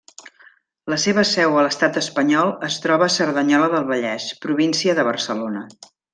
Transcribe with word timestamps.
La 0.93 0.97
seva 1.03 1.25
seu 1.31 1.57
a 1.57 1.65
l'Estat 1.65 1.99
espanyol 2.01 2.49
es 2.69 2.79
troba 2.87 3.07
a 3.09 3.13
Cerdanyola 3.17 3.69
del 3.75 3.87
Vallès, 3.93 4.27
província 4.47 4.97
de 5.03 5.07
Barcelona. 5.13 5.65